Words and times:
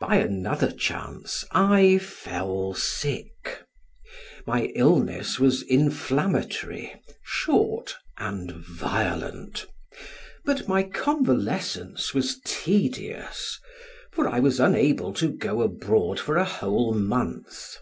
By 0.00 0.16
another 0.16 0.72
chance 0.72 1.44
I 1.52 1.98
fell 1.98 2.72
sick; 2.72 3.64
my 4.46 4.72
illness 4.74 5.38
was 5.38 5.60
inflammatory, 5.64 6.94
short 7.22 7.94
and 8.16 8.50
violent, 8.52 9.66
but 10.46 10.68
my 10.68 10.84
convalescence 10.84 12.14
was 12.14 12.40
tedious, 12.46 13.60
for 14.10 14.26
I 14.26 14.40
was 14.40 14.58
unable 14.58 15.12
to 15.12 15.28
go 15.28 15.60
abroad 15.60 16.18
for 16.18 16.38
a 16.38 16.46
whole 16.46 16.94
month. 16.94 17.76